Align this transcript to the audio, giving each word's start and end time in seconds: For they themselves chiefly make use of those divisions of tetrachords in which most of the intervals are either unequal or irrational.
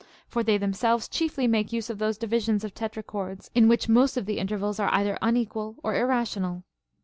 For 0.27 0.41
they 0.41 0.57
themselves 0.57 1.07
chiefly 1.07 1.45
make 1.45 1.71
use 1.71 1.87
of 1.91 1.99
those 1.99 2.17
divisions 2.17 2.63
of 2.63 2.73
tetrachords 2.73 3.51
in 3.53 3.67
which 3.67 3.87
most 3.87 4.17
of 4.17 4.25
the 4.25 4.39
intervals 4.39 4.79
are 4.79 4.89
either 4.91 5.15
unequal 5.21 5.75
or 5.83 5.93
irrational. 5.93 6.63